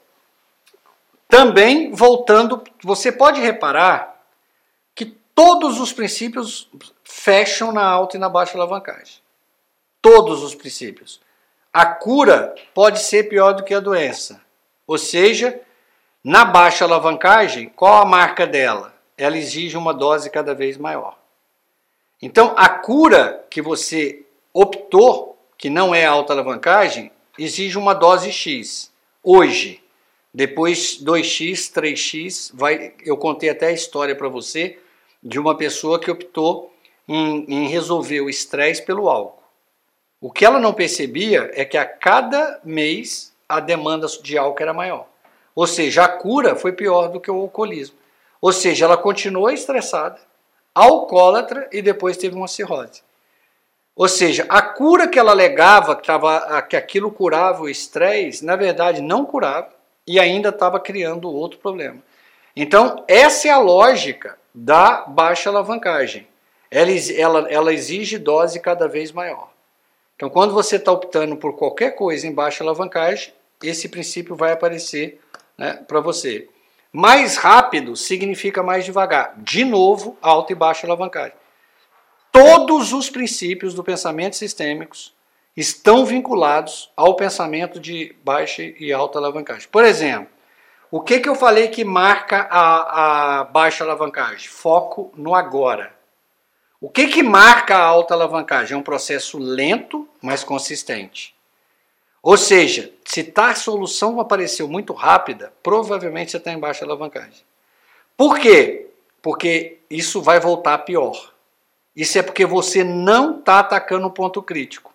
também 1.33 1.91
voltando, 1.91 2.63
você 2.83 3.11
pode 3.11 3.41
reparar 3.41 4.21
que 4.93 5.03
todos 5.33 5.79
os 5.79 5.91
princípios 5.91 6.69
fecham 7.03 7.71
na 7.71 7.83
alta 7.83 8.17
e 8.17 8.19
na 8.19 8.29
baixa 8.29 8.55
alavancagem. 8.55 9.15
Todos 9.99 10.43
os 10.43 10.53
princípios. 10.53 11.19
A 11.73 11.87
cura 11.87 12.53
pode 12.71 12.99
ser 12.99 13.29
pior 13.29 13.53
do 13.53 13.63
que 13.63 13.73
a 13.73 13.79
doença. 13.79 14.43
Ou 14.85 14.95
seja, 14.95 15.59
na 16.23 16.45
baixa 16.45 16.85
alavancagem, 16.85 17.67
qual 17.69 18.03
a 18.03 18.05
marca 18.05 18.45
dela? 18.45 18.93
Ela 19.17 19.35
exige 19.35 19.75
uma 19.75 19.91
dose 19.91 20.29
cada 20.29 20.53
vez 20.53 20.77
maior. 20.77 21.17
Então, 22.21 22.53
a 22.55 22.69
cura 22.69 23.43
que 23.49 23.59
você 23.59 24.23
optou, 24.53 25.35
que 25.57 25.67
não 25.67 25.95
é 25.95 26.05
alta 26.05 26.31
alavancagem, 26.31 27.11
exige 27.39 27.75
uma 27.75 27.95
dose 27.95 28.31
X. 28.31 28.93
Hoje, 29.23 29.82
depois 30.33 30.99
2x, 30.99 31.71
3x, 31.71 32.51
vai, 32.55 32.93
eu 33.05 33.15
contei 33.15 33.49
até 33.49 33.67
a 33.67 33.71
história 33.71 34.15
para 34.15 34.27
você 34.27 34.79
de 35.21 35.39
uma 35.39 35.55
pessoa 35.55 35.99
que 35.99 36.09
optou 36.09 36.73
em, 37.07 37.45
em 37.47 37.67
resolver 37.67 38.21
o 38.21 38.29
estresse 38.29 38.81
pelo 38.81 39.09
álcool. 39.09 39.43
O 40.19 40.31
que 40.31 40.43
ela 40.43 40.59
não 40.59 40.73
percebia 40.73 41.51
é 41.53 41.63
que 41.63 41.77
a 41.77 41.85
cada 41.85 42.59
mês 42.63 43.31
a 43.47 43.59
demanda 43.59 44.07
de 44.07 44.37
álcool 44.37 44.63
era 44.63 44.73
maior. 44.73 45.05
Ou 45.53 45.67
seja, 45.67 46.03
a 46.03 46.07
cura 46.07 46.55
foi 46.55 46.71
pior 46.71 47.09
do 47.09 47.19
que 47.19 47.29
o 47.29 47.41
alcoolismo. 47.41 47.95
Ou 48.41 48.51
seja, 48.51 48.85
ela 48.85 48.97
continuou 48.97 49.51
estressada, 49.51 50.19
alcoólatra 50.73 51.69
e 51.71 51.81
depois 51.81 52.17
teve 52.17 52.35
uma 52.35 52.47
cirrose. 52.47 53.03
Ou 53.95 54.07
seja, 54.07 54.47
a 54.49 54.61
cura 54.63 55.07
que 55.07 55.19
ela 55.19 55.31
alegava 55.31 55.95
que, 55.95 56.07
tava, 56.07 56.59
que 56.63 56.75
aquilo 56.75 57.11
curava 57.11 57.61
o 57.61 57.69
estresse, 57.69 58.43
na 58.43 58.55
verdade 58.55 58.99
não 58.99 59.23
curava 59.23 59.82
e 60.07 60.19
ainda 60.19 60.49
estava 60.49 60.79
criando 60.79 61.31
outro 61.31 61.59
problema. 61.59 62.01
Então, 62.55 63.03
essa 63.07 63.47
é 63.47 63.51
a 63.51 63.57
lógica 63.57 64.37
da 64.53 65.05
baixa 65.07 65.49
alavancagem. 65.49 66.27
Ela, 66.69 66.91
ela, 67.15 67.51
ela 67.51 67.73
exige 67.73 68.17
dose 68.17 68.59
cada 68.59 68.87
vez 68.87 69.11
maior. 69.11 69.49
Então, 70.15 70.29
quando 70.29 70.53
você 70.53 70.75
está 70.75 70.91
optando 70.91 71.35
por 71.35 71.55
qualquer 71.55 71.91
coisa 71.95 72.27
em 72.27 72.33
baixa 72.33 72.63
alavancagem, 72.63 73.33
esse 73.61 73.89
princípio 73.89 74.35
vai 74.35 74.51
aparecer 74.51 75.19
né, 75.57 75.83
para 75.87 75.99
você. 75.99 76.47
Mais 76.91 77.37
rápido 77.37 77.95
significa 77.95 78.61
mais 78.61 78.85
devagar. 78.85 79.33
De 79.37 79.65
novo, 79.65 80.17
alta 80.21 80.51
e 80.51 80.55
baixa 80.55 80.85
alavancagem. 80.85 81.33
Todos 82.31 82.93
os 82.93 83.09
princípios 83.09 83.73
do 83.73 83.83
pensamento 83.83 84.35
sistêmicos 84.35 85.13
estão 85.55 86.05
vinculados 86.05 86.91
ao 86.95 87.15
pensamento 87.15 87.79
de 87.79 88.15
baixa 88.23 88.63
e 88.63 88.91
alta 88.91 89.19
alavancagem. 89.19 89.67
Por 89.71 89.85
exemplo, 89.85 90.27
o 90.89 91.01
que, 91.01 91.19
que 91.19 91.29
eu 91.29 91.35
falei 91.35 91.69
que 91.69 91.83
marca 91.83 92.47
a, 92.49 93.39
a 93.39 93.43
baixa 93.45 93.83
alavancagem? 93.83 94.47
Foco 94.47 95.11
no 95.15 95.33
agora. 95.33 95.93
O 96.79 96.89
que, 96.89 97.07
que 97.07 97.23
marca 97.23 97.75
a 97.75 97.83
alta 97.83 98.13
alavancagem? 98.13 98.75
É 98.75 98.77
um 98.77 98.83
processo 98.83 99.37
lento, 99.39 100.07
mas 100.21 100.43
consistente. 100.43 101.33
Ou 102.21 102.37
seja, 102.37 102.93
se 103.03 103.23
tá 103.23 103.49
a 103.49 103.55
solução 103.55 104.19
apareceu 104.19 104.67
muito 104.67 104.93
rápida, 104.93 105.51
provavelmente 105.63 106.31
você 106.31 106.37
está 106.37 106.51
em 106.51 106.59
baixa 106.59 106.85
alavancagem. 106.85 107.43
Por 108.15 108.37
quê? 108.37 108.87
Porque 109.21 109.79
isso 109.89 110.21
vai 110.21 110.39
voltar 110.39 110.77
pior. 110.79 111.33
Isso 111.95 112.17
é 112.17 112.21
porque 112.21 112.45
você 112.45 112.83
não 112.83 113.39
está 113.39 113.59
atacando 113.59 114.07
o 114.07 114.11
ponto 114.11 114.41
crítico. 114.41 114.92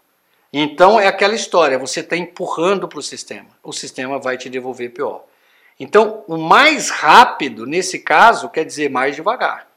Então 0.52 0.98
é 0.98 1.06
aquela 1.06 1.34
história, 1.34 1.78
você 1.78 2.00
está 2.00 2.16
empurrando 2.16 2.88
para 2.88 2.98
o 2.98 3.02
sistema. 3.02 3.48
O 3.62 3.72
sistema 3.72 4.18
vai 4.18 4.38
te 4.38 4.48
devolver 4.48 4.92
pior. 4.92 5.24
Então, 5.78 6.24
o 6.26 6.36
mais 6.36 6.90
rápido, 6.90 7.64
nesse 7.64 8.00
caso, 8.00 8.48
quer 8.48 8.64
dizer 8.64 8.90
mais 8.90 9.14
devagar. 9.14 9.68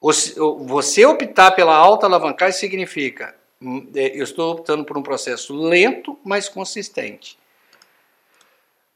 Você 0.00 1.06
optar 1.06 1.52
pela 1.52 1.76
alta 1.76 2.06
alavancagem 2.06 2.58
significa 2.58 3.36
hum, 3.60 3.88
é, 3.94 4.18
eu 4.18 4.24
estou 4.24 4.50
optando 4.50 4.84
por 4.84 4.98
um 4.98 5.02
processo 5.02 5.54
lento, 5.54 6.18
mas 6.24 6.48
consistente. 6.48 7.38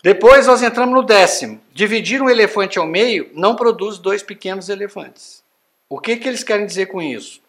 Depois 0.02 0.48
nós 0.48 0.62
entramos 0.62 0.94
no 0.94 1.04
décimo. 1.04 1.60
Dividir 1.72 2.20
um 2.20 2.28
elefante 2.28 2.78
ao 2.78 2.86
meio 2.86 3.30
não 3.34 3.54
produz 3.54 3.98
dois 3.98 4.22
pequenos 4.22 4.68
elefantes. 4.68 5.44
O 5.88 6.00
que, 6.00 6.16
que 6.16 6.26
eles 6.26 6.42
querem 6.42 6.66
dizer 6.66 6.86
com 6.86 7.00
isso? 7.00 7.40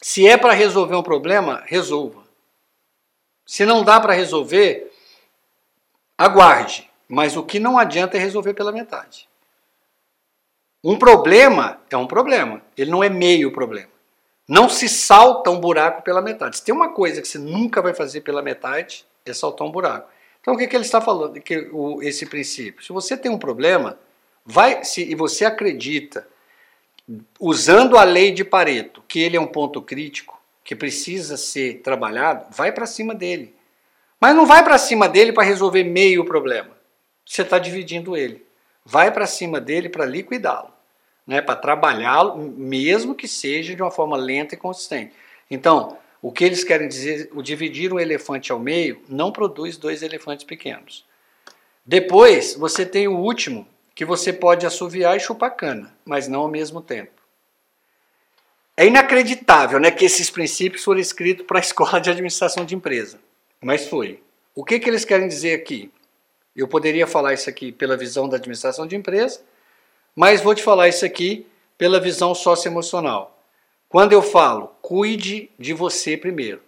Se 0.00 0.26
é 0.26 0.38
para 0.38 0.54
resolver 0.54 0.96
um 0.96 1.02
problema, 1.02 1.62
resolva. 1.66 2.25
Se 3.46 3.64
não 3.64 3.84
dá 3.84 4.00
para 4.00 4.12
resolver, 4.12 4.92
aguarde. 6.18 6.90
Mas 7.08 7.36
o 7.36 7.42
que 7.44 7.60
não 7.60 7.78
adianta 7.78 8.16
é 8.16 8.20
resolver 8.20 8.52
pela 8.52 8.72
metade. 8.72 9.28
Um 10.82 10.98
problema 10.98 11.80
é 11.90 11.96
um 11.96 12.06
problema, 12.06 12.62
ele 12.76 12.90
não 12.90 13.02
é 13.02 13.08
meio 13.08 13.52
problema. 13.52 13.88
Não 14.48 14.68
se 14.68 14.88
salta 14.88 15.50
um 15.50 15.58
buraco 15.58 16.02
pela 16.02 16.22
metade. 16.22 16.58
Se 16.58 16.64
tem 16.64 16.74
uma 16.74 16.92
coisa 16.92 17.20
que 17.20 17.26
você 17.26 17.38
nunca 17.38 17.82
vai 17.82 17.92
fazer 17.92 18.20
pela 18.20 18.42
metade, 18.42 19.04
é 19.24 19.32
saltar 19.32 19.66
um 19.66 19.70
buraco. 19.70 20.08
Então 20.40 20.54
o 20.54 20.56
que, 20.56 20.68
que 20.68 20.76
ele 20.76 20.84
está 20.84 21.00
falando? 21.00 21.40
Que 21.40 21.68
o, 21.72 22.00
esse 22.02 22.26
princípio. 22.26 22.84
Se 22.84 22.92
você 22.92 23.16
tem 23.16 23.30
um 23.30 23.38
problema, 23.38 23.98
vai 24.44 24.84
se, 24.84 25.02
e 25.02 25.14
você 25.16 25.44
acredita 25.44 26.26
usando 27.40 27.96
a 27.96 28.04
lei 28.04 28.30
de 28.30 28.44
Pareto, 28.44 29.02
que 29.08 29.20
ele 29.20 29.36
é 29.36 29.40
um 29.40 29.46
ponto 29.46 29.82
crítico, 29.82 30.35
que 30.66 30.74
precisa 30.74 31.36
ser 31.36 31.80
trabalhado, 31.80 32.46
vai 32.50 32.72
para 32.72 32.86
cima 32.86 33.14
dele. 33.14 33.54
Mas 34.20 34.34
não 34.34 34.44
vai 34.44 34.64
para 34.64 34.76
cima 34.76 35.08
dele 35.08 35.32
para 35.32 35.44
resolver 35.44 35.84
meio 35.84 36.24
problema. 36.24 36.76
você 37.24 37.42
está 37.42 37.56
dividindo 37.56 38.16
ele. 38.16 38.44
Vai 38.84 39.12
para 39.12 39.26
cima 39.26 39.60
dele 39.60 39.88
para 39.88 40.04
liquidá-lo, 40.04 40.72
né? 41.24 41.40
para 41.40 41.54
trabalhá-lo, 41.54 42.36
mesmo 42.36 43.14
que 43.14 43.28
seja 43.28 43.76
de 43.76 43.82
uma 43.82 43.92
forma 43.92 44.16
lenta 44.16 44.54
e 44.54 44.58
consistente. 44.58 45.12
Então, 45.48 45.96
o 46.20 46.32
que 46.32 46.44
eles 46.44 46.64
querem 46.64 46.88
dizer, 46.88 47.30
o 47.32 47.42
dividir 47.42 47.92
um 47.92 48.00
elefante 48.00 48.50
ao 48.50 48.58
meio 48.58 49.00
não 49.08 49.30
produz 49.30 49.76
dois 49.76 50.02
elefantes 50.02 50.44
pequenos. 50.44 51.04
Depois, 51.84 52.54
você 52.54 52.84
tem 52.84 53.06
o 53.06 53.16
último, 53.16 53.66
que 53.94 54.04
você 54.04 54.32
pode 54.32 54.66
assoviar 54.66 55.16
e 55.16 55.20
chupar 55.20 55.54
cana, 55.54 55.96
mas 56.04 56.26
não 56.26 56.40
ao 56.40 56.48
mesmo 56.48 56.80
tempo. 56.80 57.22
É 58.76 58.86
inacreditável 58.86 59.80
né, 59.80 59.90
que 59.90 60.04
esses 60.04 60.28
princípios 60.28 60.84
foram 60.84 61.00
escritos 61.00 61.46
para 61.46 61.58
a 61.58 61.60
escola 61.60 61.98
de 61.98 62.10
administração 62.10 62.64
de 62.64 62.74
empresa, 62.74 63.18
mas 63.60 63.88
foi. 63.88 64.22
O 64.54 64.64
que, 64.64 64.78
que 64.78 64.88
eles 64.88 65.04
querem 65.04 65.26
dizer 65.26 65.54
aqui? 65.54 65.90
Eu 66.54 66.68
poderia 66.68 67.06
falar 67.06 67.32
isso 67.32 67.48
aqui 67.48 67.72
pela 67.72 67.96
visão 67.96 68.28
da 68.28 68.36
administração 68.36 68.86
de 68.86 68.94
empresa, 68.94 69.40
mas 70.14 70.42
vou 70.42 70.54
te 70.54 70.62
falar 70.62 70.88
isso 70.88 71.04
aqui 71.06 71.46
pela 71.78 72.00
visão 72.00 72.34
socioemocional. 72.34 73.38
Quando 73.88 74.12
eu 74.12 74.20
falo, 74.22 74.74
cuide 74.82 75.50
de 75.58 75.72
você 75.72 76.16
primeiro. 76.16 76.60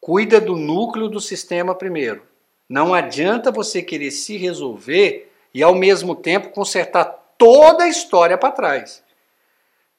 Cuida 0.00 0.40
do 0.40 0.56
núcleo 0.56 1.08
do 1.08 1.20
sistema 1.20 1.74
primeiro. 1.74 2.22
Não 2.68 2.94
adianta 2.94 3.52
você 3.52 3.82
querer 3.82 4.10
se 4.10 4.36
resolver 4.36 5.32
e 5.52 5.62
ao 5.62 5.74
mesmo 5.74 6.16
tempo 6.16 6.50
consertar 6.50 7.04
toda 7.38 7.84
a 7.84 7.88
história 7.88 8.36
para 8.36 8.52
trás. 8.52 9.02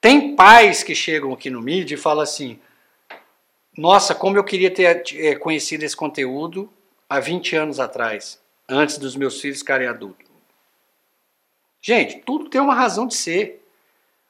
Tem 0.00 0.36
pais 0.36 0.82
que 0.82 0.94
chegam 0.94 1.32
aqui 1.32 1.50
no 1.50 1.60
mídia 1.60 1.94
e 1.94 1.98
falam 1.98 2.22
assim: 2.22 2.58
Nossa, 3.76 4.14
como 4.14 4.36
eu 4.36 4.44
queria 4.44 4.70
ter 4.70 5.02
eh, 5.14 5.34
conhecido 5.36 5.84
esse 5.84 5.96
conteúdo 5.96 6.72
há 7.08 7.18
20 7.18 7.56
anos 7.56 7.80
atrás, 7.80 8.40
antes 8.68 8.98
dos 8.98 9.16
meus 9.16 9.40
filhos 9.40 9.58
ficarem 9.58 9.88
adultos. 9.88 10.26
Gente, 11.80 12.18
tudo 12.20 12.48
tem 12.48 12.60
uma 12.60 12.74
razão 12.74 13.06
de 13.06 13.14
ser. 13.14 13.64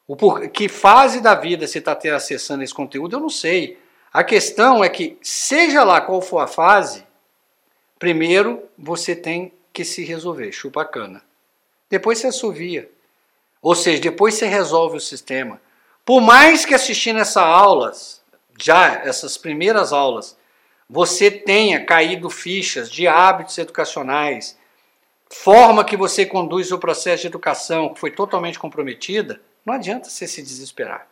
O 0.06 0.16
por... 0.16 0.48
Que 0.48 0.68
fase 0.68 1.20
da 1.20 1.34
vida 1.34 1.66
você 1.66 1.78
está 1.78 1.98
acessando 2.14 2.62
esse 2.62 2.72
conteúdo, 2.72 3.16
eu 3.16 3.20
não 3.20 3.28
sei. 3.28 3.78
A 4.12 4.24
questão 4.24 4.82
é 4.82 4.88
que, 4.88 5.18
seja 5.20 5.84
lá 5.84 6.00
qual 6.00 6.22
for 6.22 6.38
a 6.38 6.46
fase, 6.46 7.06
primeiro 7.98 8.62
você 8.76 9.14
tem 9.14 9.52
que 9.72 9.84
se 9.84 10.02
resolver, 10.04 10.50
chupa 10.50 10.82
a 10.82 10.84
cana. 10.84 11.22
Depois 11.90 12.18
você 12.18 12.28
assovia. 12.28 12.90
Ou 13.60 13.74
seja, 13.74 14.00
depois 14.00 14.34
você 14.34 14.46
resolve 14.46 14.96
o 14.96 15.00
sistema. 15.00 15.60
Por 16.04 16.20
mais 16.20 16.64
que 16.64 16.74
assistindo 16.74 17.18
essas 17.18 17.36
aulas, 17.36 18.22
já 18.58 18.94
essas 19.04 19.36
primeiras 19.36 19.92
aulas, 19.92 20.36
você 20.88 21.30
tenha 21.30 21.84
caído 21.84 22.30
fichas 22.30 22.90
de 22.90 23.06
hábitos 23.06 23.58
educacionais, 23.58 24.56
forma 25.30 25.84
que 25.84 25.96
você 25.96 26.24
conduz 26.24 26.72
o 26.72 26.78
processo 26.78 27.22
de 27.22 27.26
educação 27.28 27.92
que 27.92 28.00
foi 28.00 28.10
totalmente 28.10 28.58
comprometida, 28.58 29.40
não 29.64 29.74
adianta 29.74 30.08
você 30.08 30.26
se 30.26 30.42
desesperar. 30.42 31.06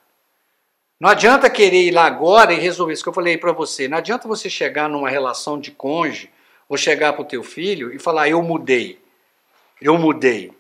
Não 0.98 1.10
adianta 1.10 1.50
querer 1.50 1.82
ir 1.82 1.90
lá 1.90 2.06
agora 2.06 2.54
e 2.54 2.58
resolver 2.58 2.94
isso 2.94 3.02
que 3.02 3.08
eu 3.08 3.12
falei 3.12 3.36
para 3.36 3.52
você. 3.52 3.86
Não 3.86 3.98
adianta 3.98 4.26
você 4.26 4.48
chegar 4.48 4.88
numa 4.88 5.10
relação 5.10 5.60
de 5.60 5.70
cônjuge 5.70 6.30
ou 6.66 6.78
chegar 6.78 7.12
para 7.12 7.20
o 7.20 7.26
teu 7.26 7.42
filho 7.42 7.92
e 7.92 7.98
falar 7.98 8.30
eu 8.30 8.42
mudei, 8.42 8.98
eu 9.80 9.98
mudei. 9.98 10.55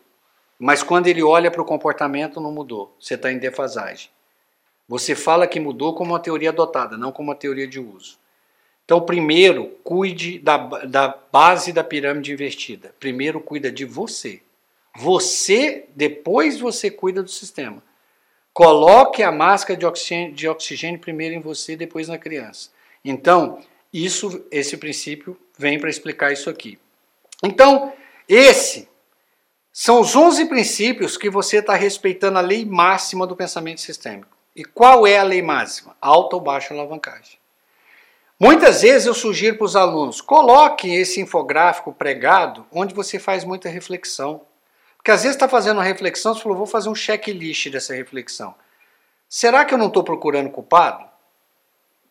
Mas 0.58 0.82
quando 0.82 1.06
ele 1.06 1.22
olha 1.22 1.50
para 1.50 1.62
o 1.62 1.66
comportamento 1.66 2.40
não 2.40 2.52
mudou. 2.52 2.94
Você 2.98 3.14
está 3.14 3.30
em 3.30 3.38
defasagem. 3.38 4.10
Você 4.88 5.14
fala 5.14 5.46
que 5.46 5.60
mudou 5.60 5.94
como 5.94 6.12
uma 6.12 6.20
teoria 6.20 6.50
adotada, 6.50 6.96
não 6.96 7.12
como 7.12 7.30
uma 7.30 7.34
teoria 7.34 7.66
de 7.66 7.80
uso. 7.80 8.18
Então, 8.84 9.00
primeiro, 9.00 9.66
cuide 9.82 10.38
da, 10.38 10.56
da 10.56 11.18
base 11.32 11.72
da 11.72 11.82
pirâmide 11.82 12.32
invertida. 12.32 12.94
Primeiro, 13.00 13.40
cuida 13.40 13.70
de 13.70 13.84
você. 13.84 14.40
Você, 14.96 15.86
depois 15.94 16.60
você 16.60 16.88
cuida 16.88 17.22
do 17.22 17.30
sistema. 17.30 17.82
Coloque 18.52 19.22
a 19.22 19.32
máscara 19.32 19.78
de 19.78 19.84
oxigênio, 19.84 20.32
de 20.32 20.48
oxigênio 20.48 21.00
primeiro 21.00 21.34
em 21.34 21.40
você, 21.40 21.76
depois 21.76 22.06
na 22.08 22.16
criança. 22.16 22.70
Então, 23.04 23.60
isso, 23.92 24.46
esse 24.50 24.76
princípio 24.76 25.36
vem 25.58 25.78
para 25.80 25.90
explicar 25.90 26.32
isso 26.32 26.48
aqui. 26.48 26.78
Então, 27.42 27.92
esse 28.28 28.88
são 29.78 30.00
os 30.00 30.16
11 30.16 30.46
princípios 30.46 31.18
que 31.18 31.28
você 31.28 31.58
está 31.58 31.74
respeitando 31.74 32.38
a 32.38 32.40
lei 32.40 32.64
máxima 32.64 33.26
do 33.26 33.36
pensamento 33.36 33.82
sistêmico. 33.82 34.34
E 34.54 34.64
qual 34.64 35.06
é 35.06 35.18
a 35.18 35.22
lei 35.22 35.42
máxima? 35.42 35.94
Alta 36.00 36.34
ou 36.34 36.40
baixa 36.40 36.72
alavancagem. 36.72 37.38
Muitas 38.40 38.80
vezes 38.80 39.06
eu 39.06 39.12
sugiro 39.12 39.58
para 39.58 39.66
os 39.66 39.76
alunos, 39.76 40.22
coloquem 40.22 40.96
esse 40.96 41.20
infográfico 41.20 41.92
pregado 41.92 42.64
onde 42.72 42.94
você 42.94 43.18
faz 43.18 43.44
muita 43.44 43.68
reflexão. 43.68 44.40
Porque 44.96 45.10
às 45.10 45.24
vezes 45.24 45.36
está 45.36 45.46
fazendo 45.46 45.76
uma 45.76 45.84
reflexão, 45.84 46.32
você 46.32 46.40
falou, 46.40 46.56
vou 46.56 46.66
fazer 46.66 46.88
um 46.88 46.94
checklist 46.94 47.68
dessa 47.68 47.94
reflexão. 47.94 48.54
Será 49.28 49.62
que 49.62 49.74
eu 49.74 49.78
não 49.78 49.88
estou 49.88 50.02
procurando 50.02 50.48
culpado? 50.48 51.06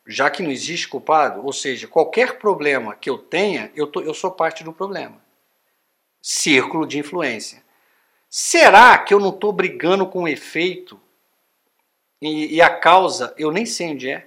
Já 0.06 0.30
que 0.30 0.44
não 0.44 0.52
existe 0.52 0.88
culpado, 0.88 1.44
ou 1.44 1.52
seja, 1.52 1.88
qualquer 1.88 2.38
problema 2.38 2.94
que 2.94 3.10
eu 3.10 3.18
tenha, 3.18 3.72
eu, 3.76 3.88
tô, 3.88 4.02
eu 4.02 4.14
sou 4.14 4.30
parte 4.30 4.64
do 4.64 4.72
problema. 4.72 5.25
Círculo 6.28 6.88
de 6.88 6.98
influência. 6.98 7.62
Será 8.28 8.98
que 8.98 9.14
eu 9.14 9.20
não 9.20 9.30
estou 9.30 9.54
brigando 9.54 10.08
com 10.08 10.24
o 10.24 10.28
efeito 10.28 11.00
e, 12.20 12.56
e 12.56 12.60
a 12.64 12.68
causa 12.68 13.32
eu 13.38 13.52
nem 13.52 13.64
sei 13.64 13.92
onde 13.92 14.10
é? 14.10 14.26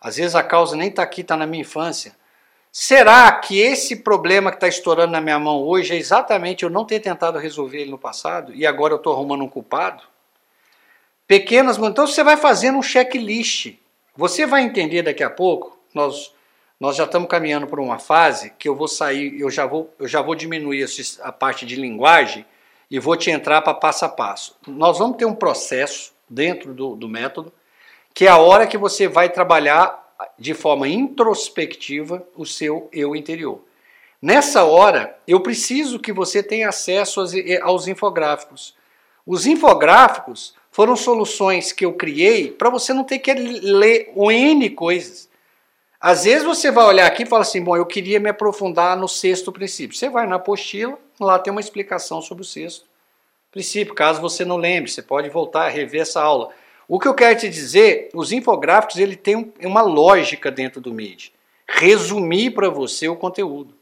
Às 0.00 0.16
vezes 0.16 0.34
a 0.34 0.42
causa 0.42 0.74
nem 0.74 0.88
está 0.88 1.02
aqui, 1.02 1.20
está 1.20 1.36
na 1.36 1.46
minha 1.46 1.60
infância. 1.60 2.16
Será 2.72 3.30
que 3.30 3.60
esse 3.60 3.96
problema 3.96 4.50
que 4.50 4.56
está 4.56 4.66
estourando 4.66 5.12
na 5.12 5.20
minha 5.20 5.38
mão 5.38 5.62
hoje 5.62 5.92
é 5.92 5.98
exatamente 5.98 6.62
eu 6.62 6.70
não 6.70 6.86
ter 6.86 6.98
tentado 7.00 7.38
resolver 7.38 7.82
ele 7.82 7.90
no 7.90 7.98
passado 7.98 8.54
e 8.54 8.64
agora 8.64 8.94
eu 8.94 8.96
estou 8.96 9.12
arrumando 9.12 9.44
um 9.44 9.50
culpado? 9.50 10.02
Pequenas, 11.26 11.76
então 11.76 12.06
você 12.06 12.24
vai 12.24 12.38
fazendo 12.38 12.78
um 12.78 12.82
checklist. 12.82 13.74
Você 14.16 14.46
vai 14.46 14.62
entender 14.62 15.02
daqui 15.02 15.22
a 15.22 15.28
pouco. 15.28 15.78
Nós 15.92 16.32
nós 16.82 16.96
já 16.96 17.04
estamos 17.04 17.28
caminhando 17.28 17.68
por 17.68 17.78
uma 17.78 18.00
fase 18.00 18.52
que 18.58 18.68
eu 18.68 18.74
vou 18.74 18.88
sair, 18.88 19.40
eu 19.40 19.48
já 19.48 19.64
vou, 19.64 19.94
eu 20.00 20.08
já 20.08 20.20
vou 20.20 20.34
diminuir 20.34 20.84
a 21.20 21.30
parte 21.30 21.64
de 21.64 21.76
linguagem 21.76 22.44
e 22.90 22.98
vou 22.98 23.16
te 23.16 23.30
entrar 23.30 23.62
para 23.62 23.72
passo 23.72 24.04
a 24.04 24.08
passo. 24.08 24.56
Nós 24.66 24.98
vamos 24.98 25.16
ter 25.16 25.24
um 25.24 25.32
processo 25.32 26.12
dentro 26.28 26.74
do, 26.74 26.96
do 26.96 27.08
método 27.08 27.52
que 28.12 28.26
é 28.26 28.28
a 28.28 28.36
hora 28.36 28.66
que 28.66 28.76
você 28.76 29.06
vai 29.06 29.28
trabalhar 29.28 30.12
de 30.36 30.54
forma 30.54 30.88
introspectiva 30.88 32.26
o 32.36 32.44
seu 32.44 32.88
eu 32.92 33.14
interior. 33.14 33.60
Nessa 34.20 34.64
hora, 34.64 35.16
eu 35.24 35.38
preciso 35.38 36.00
que 36.00 36.12
você 36.12 36.42
tenha 36.42 36.68
acesso 36.68 37.20
aos, 37.20 37.32
aos 37.62 37.86
infográficos. 37.86 38.74
Os 39.24 39.46
infográficos 39.46 40.52
foram 40.72 40.96
soluções 40.96 41.70
que 41.70 41.84
eu 41.84 41.92
criei 41.92 42.50
para 42.50 42.70
você 42.70 42.92
não 42.92 43.04
ter 43.04 43.20
que 43.20 43.32
ler 43.32 44.12
N 44.16 44.68
coisas. 44.70 45.30
Às 46.02 46.24
vezes 46.24 46.42
você 46.42 46.68
vai 46.68 46.84
olhar 46.84 47.06
aqui 47.06 47.22
e 47.22 47.26
fala 47.26 47.42
assim: 47.42 47.62
bom, 47.62 47.76
eu 47.76 47.86
queria 47.86 48.18
me 48.18 48.28
aprofundar 48.28 48.96
no 48.96 49.06
sexto 49.06 49.52
princípio. 49.52 49.96
Você 49.96 50.10
vai 50.10 50.26
na 50.26 50.34
apostila, 50.34 50.98
lá 51.20 51.38
tem 51.38 51.52
uma 51.52 51.60
explicação 51.60 52.20
sobre 52.20 52.42
o 52.42 52.44
sexto 52.44 52.84
princípio. 53.52 53.94
Caso 53.94 54.20
você 54.20 54.44
não 54.44 54.56
lembre, 54.56 54.90
você 54.90 55.00
pode 55.00 55.28
voltar 55.28 55.66
a 55.66 55.68
rever 55.68 56.02
essa 56.02 56.20
aula. 56.20 56.48
O 56.88 56.98
que 56.98 57.06
eu 57.06 57.14
quero 57.14 57.38
te 57.38 57.48
dizer, 57.48 58.10
os 58.12 58.32
infográficos 58.32 58.96
ele 58.96 59.14
tem 59.14 59.52
uma 59.62 59.82
lógica 59.82 60.50
dentro 60.50 60.80
do 60.80 60.92
MID. 60.92 61.32
Resumir 61.68 62.50
para 62.50 62.68
você 62.68 63.08
o 63.08 63.14
conteúdo. 63.14 63.72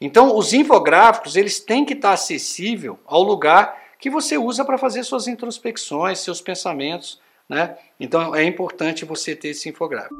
Então, 0.00 0.34
os 0.34 0.54
infográficos 0.54 1.36
eles 1.36 1.60
têm 1.60 1.84
que 1.84 1.92
estar 1.92 2.12
acessível 2.12 2.98
ao 3.04 3.22
lugar 3.22 3.78
que 3.98 4.08
você 4.08 4.38
usa 4.38 4.64
para 4.64 4.78
fazer 4.78 5.04
suas 5.04 5.28
introspecções, 5.28 6.20
seus 6.20 6.40
pensamentos, 6.40 7.20
né? 7.46 7.76
Então, 8.00 8.34
é 8.34 8.42
importante 8.44 9.04
você 9.04 9.36
ter 9.36 9.48
esse 9.48 9.68
infográfico. 9.68 10.14